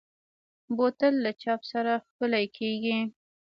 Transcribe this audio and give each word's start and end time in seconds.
بوتل 0.75 1.13
له 1.25 1.31
چاپ 1.41 1.61
سره 1.71 1.91
ښکلي 2.05 2.45
کېږي. 2.57 2.99